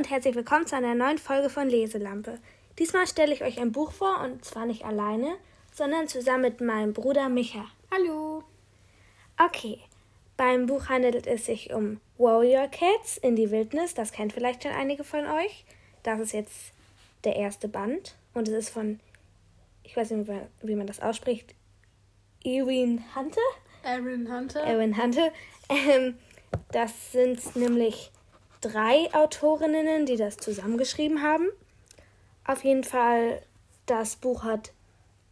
und 0.00 0.08
herzlich 0.08 0.34
willkommen 0.34 0.66
zu 0.66 0.74
einer 0.76 0.94
neuen 0.94 1.18
Folge 1.18 1.50
von 1.50 1.68
Leselampe. 1.68 2.38
Diesmal 2.78 3.06
stelle 3.06 3.34
ich 3.34 3.44
euch 3.44 3.60
ein 3.60 3.70
Buch 3.70 3.92
vor 3.92 4.22
und 4.24 4.42
zwar 4.42 4.64
nicht 4.64 4.86
alleine, 4.86 5.36
sondern 5.74 6.08
zusammen 6.08 6.40
mit 6.40 6.62
meinem 6.62 6.94
Bruder 6.94 7.28
Micha. 7.28 7.66
Hallo. 7.92 8.42
Okay, 9.36 9.78
beim 10.38 10.64
Buch 10.64 10.88
handelt 10.88 11.26
es 11.26 11.44
sich 11.44 11.74
um 11.74 12.00
Warrior 12.16 12.68
Cats 12.68 13.18
in 13.18 13.36
die 13.36 13.50
Wildnis. 13.50 13.92
Das 13.92 14.12
kennt 14.12 14.32
vielleicht 14.32 14.62
schon 14.62 14.72
einige 14.72 15.04
von 15.04 15.26
euch. 15.26 15.66
Das 16.02 16.18
ist 16.18 16.32
jetzt 16.32 16.72
der 17.24 17.36
erste 17.36 17.68
Band 17.68 18.16
und 18.32 18.48
es 18.48 18.54
ist 18.54 18.70
von, 18.70 19.00
ich 19.82 19.98
weiß 19.98 20.12
nicht, 20.12 20.30
wie 20.62 20.76
man 20.76 20.86
das 20.86 21.00
ausspricht, 21.00 21.54
Erin 22.42 23.04
Hunter? 23.14 23.38
Aaron 23.84 24.34
Hunter. 24.34 24.60
Erin 24.60 24.96
Hunter. 24.96 25.30
Ähm, 25.68 26.18
das 26.72 27.12
sind 27.12 27.54
nämlich 27.54 28.10
drei 28.60 29.12
Autorinnen, 29.14 30.06
die 30.06 30.16
das 30.16 30.36
zusammengeschrieben 30.36 31.22
haben. 31.22 31.48
Auf 32.46 32.64
jeden 32.64 32.84
Fall, 32.84 33.42
das 33.86 34.16
Buch 34.16 34.44
hat 34.44 34.72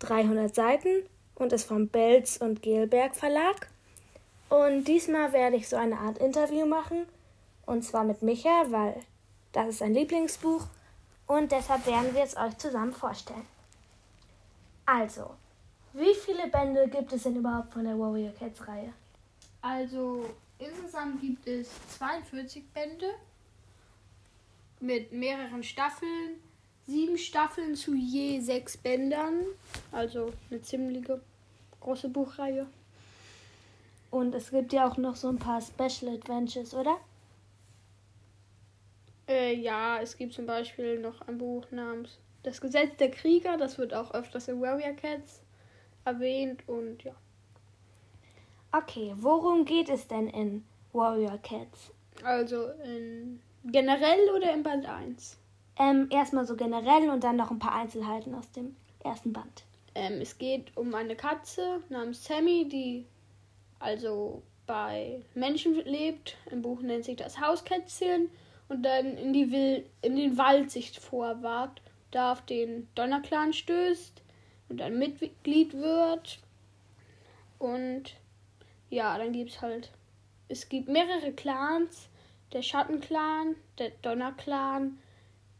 300 0.00 0.54
Seiten 0.54 1.04
und 1.34 1.52
ist 1.52 1.64
vom 1.64 1.88
Belz 1.88 2.36
und 2.36 2.62
Gelberg 2.62 3.14
Verlag. 3.14 3.68
Und 4.48 4.84
diesmal 4.84 5.32
werde 5.32 5.56
ich 5.56 5.68
so 5.68 5.76
eine 5.76 5.98
Art 5.98 6.18
Interview 6.18 6.66
machen. 6.66 7.06
Und 7.66 7.82
zwar 7.82 8.04
mit 8.04 8.22
Micha, 8.22 8.66
weil 8.68 9.00
das 9.52 9.68
ist 9.68 9.82
ein 9.82 9.94
Lieblingsbuch. 9.94 10.66
Und 11.26 11.52
deshalb 11.52 11.86
werden 11.86 12.14
wir 12.14 12.22
es 12.22 12.36
euch 12.36 12.56
zusammen 12.56 12.92
vorstellen. 12.92 13.46
Also, 14.86 15.30
wie 15.92 16.14
viele 16.14 16.48
Bände 16.48 16.88
gibt 16.88 17.12
es 17.12 17.24
denn 17.24 17.36
überhaupt 17.36 17.74
von 17.74 17.84
der 17.84 17.98
Warrior 17.98 18.32
Cats 18.32 18.66
Reihe? 18.66 18.92
Also 19.60 20.24
insgesamt 20.58 21.20
gibt 21.20 21.46
es 21.46 21.68
42 21.98 22.64
Bände 22.72 23.14
mit 24.80 25.12
mehreren 25.12 25.62
Staffeln. 25.62 26.40
Sieben 26.86 27.18
Staffeln 27.18 27.74
zu 27.74 27.94
je 27.94 28.40
sechs 28.40 28.76
Bändern. 28.76 29.44
Also 29.92 30.32
eine 30.50 30.62
ziemlich 30.62 31.04
große 31.80 32.08
Buchreihe. 32.08 32.66
Und 34.10 34.34
es 34.34 34.50
gibt 34.50 34.72
ja 34.72 34.88
auch 34.88 34.96
noch 34.96 35.16
so 35.16 35.28
ein 35.28 35.38
paar 35.38 35.60
Special 35.60 36.14
Adventures, 36.14 36.72
oder? 36.72 36.98
Äh, 39.28 39.54
ja, 39.54 40.00
es 40.00 40.16
gibt 40.16 40.32
zum 40.32 40.46
Beispiel 40.46 40.98
noch 40.98 41.20
ein 41.28 41.36
Buch 41.36 41.70
namens 41.70 42.18
Das 42.42 42.60
Gesetz 42.60 42.96
der 42.96 43.10
Krieger. 43.10 43.58
Das 43.58 43.76
wird 43.76 43.92
auch 43.92 44.12
öfters 44.14 44.48
in 44.48 44.60
Warrior 44.60 44.94
Cats 44.94 45.42
erwähnt 46.04 46.66
und 46.66 47.04
ja. 47.04 47.14
Okay, 48.70 49.14
worum 49.16 49.64
geht 49.64 49.88
es 49.88 50.06
denn 50.08 50.28
in 50.28 50.64
Warrior 50.92 51.38
Cats? 51.38 51.90
Also 52.22 52.68
in 52.84 53.40
generell 53.64 54.30
oder 54.36 54.52
in 54.52 54.62
Band 54.62 54.86
1? 54.86 55.38
Ähm, 55.78 56.08
erstmal 56.10 56.44
so 56.44 56.54
generell 56.54 57.08
und 57.08 57.24
dann 57.24 57.36
noch 57.36 57.50
ein 57.50 57.58
paar 57.58 57.74
Einzelheiten 57.74 58.34
aus 58.34 58.50
dem 58.52 58.76
ersten 59.02 59.32
Band. 59.32 59.64
Ähm, 59.94 60.20
es 60.20 60.36
geht 60.36 60.76
um 60.76 60.94
eine 60.94 61.16
Katze 61.16 61.82
namens 61.88 62.24
Sammy, 62.24 62.68
die 62.68 63.06
also 63.78 64.42
bei 64.66 65.22
Menschen 65.34 65.74
lebt. 65.74 66.36
Im 66.50 66.62
Buch 66.62 66.82
nennt 66.82 67.04
sich 67.04 67.16
das 67.16 67.40
Hauskätzchen 67.40 68.28
und 68.68 68.82
dann 68.82 69.16
in, 69.16 69.32
die 69.32 69.50
Wil 69.50 69.86
in 70.02 70.16
den 70.16 70.36
Wald 70.36 70.70
sich 70.70 70.98
vorwagt, 71.00 71.80
da 72.10 72.32
auf 72.32 72.42
den 72.42 72.86
Donnerclan 72.94 73.52
stößt 73.52 74.22
und 74.68 74.82
ein 74.82 74.98
Mitglied 74.98 75.72
wird. 75.74 76.40
Und 77.58 78.14
ja, 78.90 79.16
dann 79.18 79.32
gibt 79.32 79.50
es 79.50 79.62
halt. 79.62 79.90
Es 80.48 80.68
gibt 80.68 80.88
mehrere 80.88 81.32
Clans. 81.32 82.08
Der 82.52 82.62
Schattenclan, 82.62 83.56
der 83.78 83.90
Donnerclan, 84.00 84.98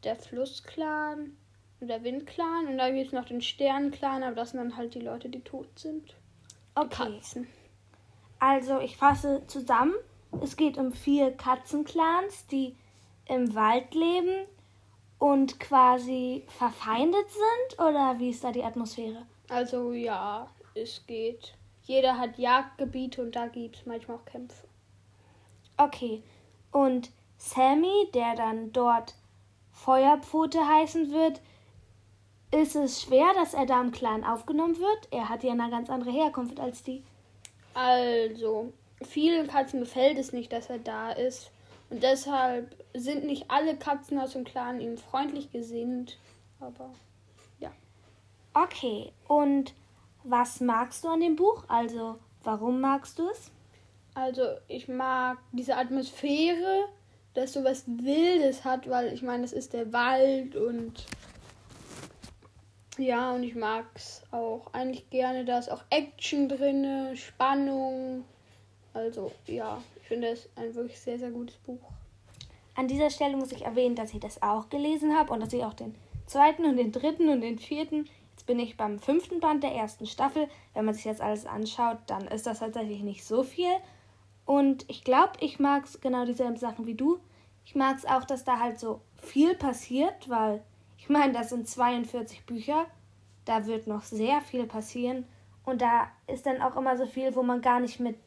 der 0.05 0.17
Flussclan 0.17 1.37
und 1.81 1.89
der 1.89 2.03
Windclan. 2.03 2.67
Und 2.67 2.79
da 2.79 2.91
gibt 2.91 3.09
es 3.09 3.13
noch 3.13 3.27
den 3.27 3.43
Sternenclan, 3.43 4.23
aber 4.23 4.37
das 4.37 4.51
sind 4.51 4.61
dann 4.61 4.77
halt 4.77 4.95
die 4.95 5.01
Leute, 5.01 5.29
die 5.29 5.43
tot 5.43 5.79
sind. 5.79 6.15
Okay. 6.75 6.89
Katzen. 7.13 7.47
Also, 8.39 8.81
ich 8.81 8.97
fasse 8.97 9.43
zusammen. 9.49 9.95
Es 10.41 10.57
geht 10.57 10.79
um 10.79 10.93
vier 10.93 11.33
Katzenclans, 11.33 12.47
die 12.47 12.75
im 13.27 13.55
Wald 13.55 13.95
leben 13.95 14.47
und 15.19 15.61
quasi 15.61 16.45
verfeindet 16.47 17.27
sind? 17.31 17.81
Oder 17.81 18.19
wie 18.19 18.31
ist 18.31 18.45
da 18.45 18.53
die 18.53 18.65
Atmosphäre? 18.65 19.27
Also, 19.49 19.93
ja, 19.93 20.49
es 20.75 21.05
geht. 21.07 21.55
Jeder 21.89 22.19
hat 22.19 22.37
Jagdgebiete 22.37 23.23
und 23.23 23.35
da 23.35 23.47
gibt 23.47 23.77
es 23.77 23.87
manchmal 23.87 24.19
auch 24.19 24.25
Kämpfe. 24.27 24.69
Okay. 25.79 26.23
Und 26.71 27.11
Sammy, 27.39 28.11
der 28.13 28.35
dann 28.35 28.73
dort 28.73 29.15
Feuerpfote 29.73 30.69
heißen 30.69 31.11
wird, 31.13 31.41
ist 32.51 32.77
es 32.77 33.01
schwer, 33.01 33.33
dass 33.33 33.55
er 33.55 33.65
da 33.65 33.81
im 33.81 33.91
Clan 33.91 34.23
aufgenommen 34.23 34.77
wird? 34.79 35.09
Er 35.11 35.31
hat 35.31 35.43
ja 35.43 35.53
eine 35.53 35.71
ganz 35.71 35.89
andere 35.89 36.11
Herkunft 36.11 36.61
als 36.61 36.83
die. 36.83 37.03
Also, 37.73 38.71
vielen 39.01 39.47
Katzen 39.47 39.81
gefällt 39.81 40.19
es 40.19 40.35
nicht, 40.35 40.53
dass 40.53 40.69
er 40.69 40.81
da 40.81 41.13
ist. 41.13 41.51
Und 41.89 42.03
deshalb 42.03 42.77
sind 42.93 43.25
nicht 43.25 43.51
alle 43.51 43.79
Katzen 43.79 44.19
aus 44.19 44.33
dem 44.33 44.45
Clan 44.45 44.83
ihm 44.83 44.99
freundlich 44.99 45.51
gesinnt. 45.53 46.19
Aber 46.61 46.91
ja. 47.59 47.73
Okay, 48.53 49.11
und 49.27 49.73
was 50.31 50.61
magst 50.61 51.05
du 51.05 51.09
an 51.09 51.21
dem 51.21 51.37
Buch? 51.37 51.65
Also, 51.69 52.19
warum 52.45 52.81
magst 52.81 53.19
du 53.19 53.29
es? 53.29 53.51
Also, 54.15 54.43
ich 54.69 54.89
mag 54.89 55.39
diese 55.53 55.77
Atmosphäre, 55.77 56.89
dass 57.35 57.53
so 57.53 57.65
was 57.65 57.85
Wildes 57.87 58.65
hat, 58.65 58.89
weil 58.89 59.13
ich 59.13 59.23
meine, 59.23 59.43
das 59.43 59.53
ist 59.53 59.73
der 59.73 59.93
Wald 59.93 60.57
und 60.57 61.07
ja, 62.99 63.31
und 63.31 63.45
ich 63.45 63.55
mag 63.55 63.87
es 63.95 64.23
auch 64.33 64.73
eigentlich 64.73 65.09
gerne. 65.11 65.45
Da 65.45 65.59
ist 65.59 65.71
auch 65.71 65.85
Action 65.91 66.49
drin, 66.49 67.17
Spannung. 67.17 68.25
Also, 68.93 69.31
ja, 69.47 69.81
ich 70.01 70.09
finde 70.09 70.29
es 70.29 70.49
ein 70.57 70.75
wirklich 70.75 70.99
sehr, 70.99 71.19
sehr 71.19 71.31
gutes 71.31 71.57
Buch. 71.59 71.79
An 72.75 72.89
dieser 72.89 73.11
Stelle 73.11 73.37
muss 73.37 73.53
ich 73.53 73.63
erwähnen, 73.65 73.95
dass 73.95 74.15
ich 74.15 74.21
das 74.21 74.43
auch 74.43 74.69
gelesen 74.69 75.17
habe 75.17 75.33
und 75.33 75.41
dass 75.41 75.53
ich 75.53 75.65
auch 75.65 75.75
den 75.75 75.95
zweiten 76.27 76.65
und 76.65 76.77
den 76.77 76.91
dritten 76.93 77.29
und 77.29 77.41
den 77.41 77.59
vierten. 77.59 78.09
Jetzt 78.39 78.47
bin 78.47 78.61
ich 78.61 78.77
beim 78.77 79.01
fünften 79.01 79.41
Band 79.41 79.65
der 79.65 79.73
ersten 79.73 80.07
Staffel. 80.07 80.49
Wenn 80.73 80.85
man 80.85 80.95
sich 80.95 81.03
das 81.03 81.21
alles 81.21 81.45
anschaut, 81.45 81.99
dann 82.07 82.29
ist 82.29 82.47
das 82.47 82.61
tatsächlich 82.61 83.03
nicht 83.03 83.25
so 83.25 83.43
viel. 83.43 83.73
Und 84.45 84.89
ich 84.89 85.03
glaube, 85.03 85.33
ich 85.41 85.59
mag 85.59 85.87
es 85.87 86.01
genau 86.01 86.25
dieselben 86.25 86.57
Sachen 86.57 86.87
wie 86.87 86.95
du. 86.95 87.19
Ich 87.65 87.75
mag 87.75 87.97
es 87.97 88.07
auch, 88.07 88.23
dass 88.23 88.45
da 88.45 88.61
halt 88.61 88.79
so 88.79 89.01
viel 89.17 89.57
passiert, 89.57 90.29
weil 90.29 90.63
ich 90.99 91.09
meine, 91.09 91.33
das 91.33 91.49
sind 91.49 91.69
42 91.69 92.47
Bücher. 92.47 92.87
Da 93.45 93.67
wird 93.67 93.89
noch 93.89 94.05
sehr 94.05 94.41
viel 94.41 94.69
passieren. 94.69 95.27
Und 95.65 95.83
da 95.83 96.07
ist 96.29 96.47
dann 96.47 96.63
auch 96.63 96.77
immer 96.77 96.97
so 96.97 97.07
viel, 97.07 97.35
wo 97.35 97.43
man 97.43 97.61
gar 97.61 97.81
nicht 97.81 97.99
mit 97.99 98.21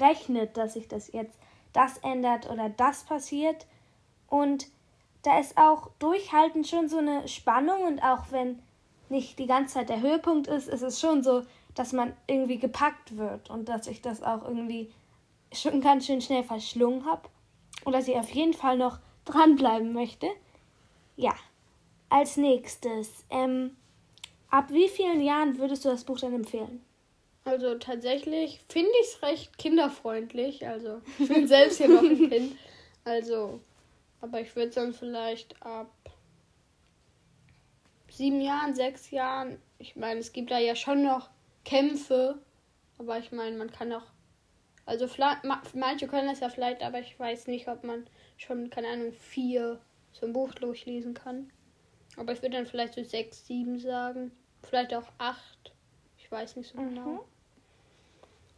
rechnet, 0.00 0.56
dass 0.56 0.72
sich 0.72 0.88
das 0.88 1.12
jetzt 1.12 1.38
das 1.72 1.98
ändert 1.98 2.50
oder 2.50 2.68
das 2.68 3.04
passiert. 3.04 3.68
Und 4.26 4.66
da 5.22 5.38
ist 5.38 5.56
auch 5.56 5.88
durchhaltend 6.00 6.66
schon 6.66 6.88
so 6.88 6.98
eine 6.98 7.28
Spannung 7.28 7.84
und 7.84 8.02
auch 8.02 8.32
wenn 8.32 8.60
nicht 9.12 9.38
die 9.38 9.46
ganze 9.46 9.74
Zeit 9.74 9.88
der 9.88 10.00
Höhepunkt 10.00 10.48
ist, 10.48 10.68
ist 10.68 10.82
es 10.82 10.98
schon 10.98 11.22
so, 11.22 11.44
dass 11.74 11.92
man 11.92 12.16
irgendwie 12.26 12.58
gepackt 12.58 13.16
wird 13.16 13.48
und 13.50 13.68
dass 13.68 13.86
ich 13.86 14.02
das 14.02 14.22
auch 14.22 14.42
irgendwie 14.42 14.90
schon 15.52 15.80
ganz 15.80 16.06
schön 16.06 16.20
schnell 16.20 16.42
verschlungen 16.42 17.06
habe 17.06 17.28
und 17.84 17.92
dass 17.92 18.08
ich 18.08 18.16
auf 18.16 18.30
jeden 18.30 18.54
Fall 18.54 18.76
noch 18.76 18.98
dranbleiben 19.24 19.92
möchte. 19.92 20.26
Ja, 21.16 21.34
als 22.08 22.36
nächstes, 22.36 23.24
ähm, 23.30 23.76
ab 24.50 24.66
wie 24.70 24.88
vielen 24.88 25.22
Jahren 25.22 25.58
würdest 25.58 25.84
du 25.84 25.90
das 25.90 26.04
Buch 26.04 26.18
dann 26.18 26.34
empfehlen? 26.34 26.84
Also 27.44 27.74
tatsächlich 27.76 28.60
finde 28.68 28.92
ich 29.02 29.08
es 29.08 29.22
recht 29.22 29.58
kinderfreundlich. 29.58 30.66
Also 30.66 31.00
ich 31.18 31.28
bin 31.28 31.48
selbst 31.48 31.78
hier 31.78 31.88
noch 31.88 32.02
ein 32.02 32.16
Kind. 32.30 32.56
Also, 33.04 33.60
aber 34.20 34.40
ich 34.40 34.54
würde 34.54 34.70
dann 34.70 34.94
vielleicht 34.94 35.60
ab 35.62 35.90
sieben 38.12 38.40
Jahren, 38.40 38.74
sechs 38.74 39.10
Jahren. 39.10 39.58
Ich 39.78 39.96
meine, 39.96 40.20
es 40.20 40.32
gibt 40.32 40.50
da 40.50 40.58
ja 40.58 40.74
schon 40.76 41.02
noch 41.02 41.30
Kämpfe. 41.64 42.38
Aber 42.98 43.18
ich 43.18 43.32
meine, 43.32 43.56
man 43.56 43.70
kann 43.70 43.92
auch. 43.92 44.06
Also 44.84 45.08
manche 45.74 46.08
können 46.08 46.28
das 46.28 46.40
ja 46.40 46.48
vielleicht, 46.48 46.82
aber 46.82 47.00
ich 47.00 47.18
weiß 47.18 47.46
nicht, 47.46 47.68
ob 47.68 47.84
man 47.84 48.06
schon, 48.36 48.68
keine 48.68 48.88
Ahnung, 48.88 49.12
vier 49.12 49.80
so 50.12 50.26
ein 50.26 50.32
Buch 50.32 50.52
durchlesen 50.54 51.14
kann. 51.14 51.50
Aber 52.16 52.32
ich 52.32 52.42
würde 52.42 52.56
dann 52.56 52.66
vielleicht 52.66 52.94
so 52.94 53.04
sechs, 53.04 53.46
sieben 53.46 53.78
sagen. 53.78 54.32
Vielleicht 54.62 54.94
auch 54.94 55.08
acht. 55.18 55.72
Ich 56.18 56.30
weiß 56.30 56.56
nicht 56.56 56.72
so 56.72 56.80
mhm. 56.80 56.88
genau. 56.94 57.24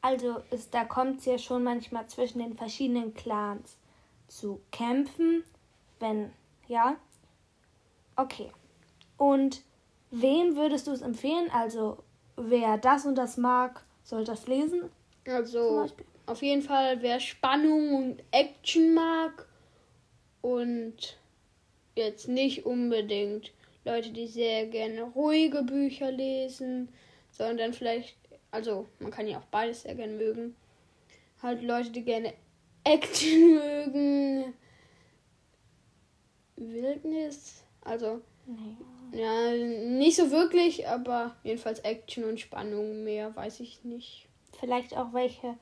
Also 0.01 0.43
ist, 0.51 0.75
da 0.75 0.85
kommt 0.85 1.21
es 1.21 1.25
ja 1.25 1.39
schon 1.39 1.63
manchmal 1.63 2.07
zwischen 2.09 2.41
den 2.41 2.57
verschiedenen 2.57 3.15
Clans 3.15 3.79
zu 4.29 4.61
kämpfen, 4.71 5.45
wenn, 5.99 6.31
ja. 6.67 6.97
Okay. 8.17 8.51
Und 9.25 9.63
wem 10.11 10.55
würdest 10.55 10.87
du 10.87 10.91
es 10.91 11.01
empfehlen? 11.01 11.51
Also 11.51 12.05
wer 12.37 12.77
das 12.77 13.07
und 13.07 13.15
das 13.15 13.39
mag, 13.39 13.83
soll 14.03 14.23
das 14.23 14.47
lesen? 14.47 14.91
Also 15.27 15.87
auf 16.27 16.43
jeden 16.43 16.61
Fall, 16.61 17.01
wer 17.01 17.21
Spannung 17.21 17.95
und 17.95 18.23
Action 18.33 18.93
mag 18.93 19.49
und 20.43 21.19
jetzt 21.97 22.29
nicht 22.29 22.67
unbedingt 22.67 23.53
Leute, 23.87 24.11
die 24.11 24.27
sehr 24.27 24.67
gerne 24.67 25.05
ruhige 25.05 25.63
Bücher 25.63 26.13
lesen, 26.13 26.91
sondern 27.31 27.73
vielleicht, 27.73 28.19
also 28.51 28.87
man 28.99 29.11
kann 29.11 29.27
ja 29.27 29.39
auch 29.39 29.47
beides 29.47 29.85
sehr 29.85 29.95
gerne 29.95 30.13
mögen. 30.13 30.55
Halt 31.41 31.63
Leute, 31.63 31.89
die 31.89 32.05
gerne 32.05 32.35
Action 32.85 33.55
mögen, 33.55 34.55
Wildnis, 36.57 37.65
also 37.81 38.21
nee. 38.47 38.77
ja, 39.19 39.53
nicht 39.53 40.17
so 40.17 40.31
wirklich, 40.31 40.89
aber 40.89 41.37
jedenfalls 41.43 41.81
Action 41.81 42.25
und 42.25 42.41
Spannung 42.41 43.05
mehr, 43.05 43.35
weiß 43.35 43.61
ich 43.61 43.85
nicht. 43.85 44.29
Vielleicht 44.59 44.97
auch 44.97 45.13
welche, 45.13 45.57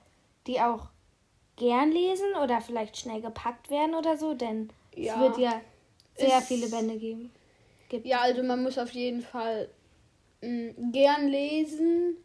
die 0.47 0.61
auch 0.61 0.89
gern 1.57 1.93
lesen 1.93 2.35
oder 2.43 2.61
vielleicht 2.61 2.97
schnell 2.97 3.21
gepackt 3.21 3.71
werden 3.71 3.95
oder 3.95 4.17
so, 4.17 4.35
denn 4.35 4.71
ja, 4.95 5.15
es 5.15 5.21
wird 5.21 5.39
ja 5.39 5.61
sehr 6.17 6.41
viele 6.41 6.69
Bände 6.69 6.97
geben. 6.99 7.31
Gibt 7.89 8.07
ja, 8.07 8.21
also 8.21 8.43
man 8.43 8.63
muss 8.63 8.79
auf 8.79 8.93
jeden 8.93 9.23
Fall 9.23 9.69
mh, 10.41 10.73
mm, 10.73 10.93
gern 10.93 11.29
lesen 11.29 12.17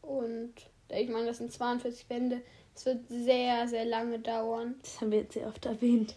und 0.00 0.54
ich 0.88 1.08
meine, 1.08 1.26
das 1.26 1.38
sind 1.38 1.52
42 1.52 2.06
Bände. 2.06 2.42
Es 2.74 2.86
wird 2.86 3.06
sehr, 3.08 3.68
sehr 3.68 3.84
lange 3.84 4.18
dauern. 4.18 4.76
Das 4.82 5.00
haben 5.00 5.10
wir 5.10 5.20
jetzt 5.20 5.34
sehr 5.34 5.46
oft 5.46 5.64
erwähnt. 5.66 6.14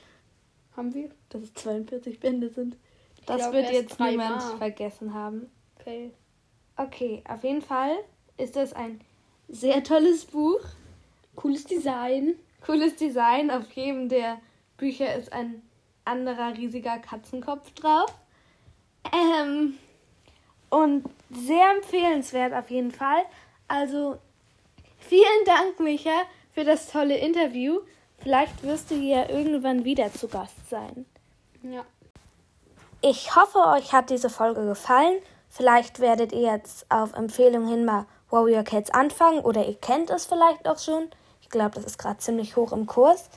Haben 0.76 0.94
wir? 0.94 1.10
Dass 1.30 1.44
es 1.44 1.54
42 1.54 2.20
Bände 2.20 2.50
sind. 2.50 2.78
Das 3.26 3.38
glaub, 3.38 3.54
wird 3.54 3.72
jetzt 3.72 4.00
niemand 4.00 4.38
Mal. 4.38 4.58
vergessen 4.58 5.14
haben. 5.14 5.50
Okay. 5.80 6.12
Okay, 6.78 7.24
auf 7.28 7.44
jeden 7.44 7.62
Fall 7.62 7.96
ist 8.38 8.56
das 8.56 8.74
ein 8.74 9.02
sehr 9.48 9.84
tolles 9.84 10.26
Buch. 10.26 10.60
Cooles 11.36 11.66
Design. 11.66 12.36
Cooles 12.66 12.96
Design. 12.96 13.52
Auf 13.52 13.72
jedem 13.72 14.10
der 14.10 14.40
Bücher 14.78 15.16
ist 15.16 15.32
ein 15.32 15.62
anderer 16.04 16.56
riesiger 16.58 16.98
Katzenkopf 17.00 17.72
drauf. 17.72 18.14
Ähm, 19.14 19.78
und 20.70 21.06
sehr 21.32 21.72
empfehlenswert 21.76 22.54
auf 22.54 22.70
jeden 22.70 22.92
Fall. 22.92 23.24
Also 23.68 24.18
vielen 25.00 25.46
Dank, 25.46 25.80
Micha, 25.80 26.24
für 26.54 26.64
das 26.64 26.92
tolle 26.92 27.18
Interview. 27.18 27.80
Vielleicht 28.20 28.64
wirst 28.64 28.92
du 28.92 28.96
hier 28.96 29.30
irgendwann 29.30 29.86
wieder 29.86 30.12
zu 30.12 30.28
Gast 30.28 30.70
sein. 30.70 31.06
Ja. 31.64 31.86
Ich 33.08 33.36
hoffe, 33.36 33.60
euch 33.60 33.94
hat 33.94 34.10
diese 34.10 34.32
Folge 34.32 34.66
gefallen. 34.66 35.22
Vielleicht 35.48 36.00
werdet 36.00 36.32
ihr 36.32 36.54
jetzt 36.54 36.88
auf 36.90 37.14
Empfehlung 37.14 37.68
hin 37.68 37.86
mal 37.86 38.08
Warrior 38.32 38.64
Cats 38.64 38.90
anfangen 38.90 39.42
oder 39.42 39.64
ihr 39.64 39.76
kennt 39.76 40.10
es 40.10 40.26
vielleicht 40.26 40.68
auch 40.68 40.80
schon. 40.80 41.12
Ich 41.40 41.50
glaube, 41.50 41.76
das 41.76 41.86
ist 41.86 42.00
gerade 42.00 42.18
ziemlich 42.18 42.56
hoch 42.56 42.72
im 42.72 42.88
Kurs. 42.88 43.30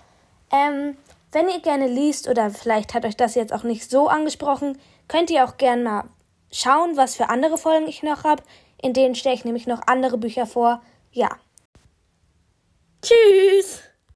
Ähm, 0.50 0.96
wenn 1.32 1.50
ihr 1.50 1.60
gerne 1.60 1.86
liest 1.86 2.28
oder 2.28 2.48
vielleicht 2.48 2.94
hat 2.94 3.04
euch 3.04 3.18
das 3.18 3.34
jetzt 3.34 3.52
auch 3.52 3.62
nicht 3.62 3.90
so 3.90 4.08
angesprochen, 4.08 4.80
könnt 5.06 5.28
ihr 5.28 5.44
auch 5.44 5.58
gerne 5.58 5.82
mal 5.82 6.04
schauen, 6.50 6.96
was 6.96 7.16
für 7.16 7.28
andere 7.28 7.58
Folgen 7.58 7.88
ich 7.88 8.02
noch 8.02 8.24
habe. 8.24 8.42
In 8.80 8.94
denen 8.94 9.16
stelle 9.16 9.34
ich 9.34 9.44
nämlich 9.44 9.66
noch 9.66 9.82
andere 9.86 10.16
Bücher 10.16 10.46
vor. 10.46 10.80
Ja. 11.12 11.28
Tschüss! 13.02 13.82